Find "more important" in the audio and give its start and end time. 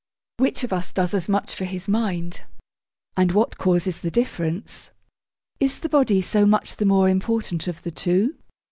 6.85-7.67